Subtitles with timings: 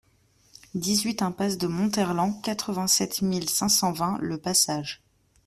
[0.73, 5.03] dix-huit impasse de Montherlant, quarante-sept mille cinq cent vingt Le Passage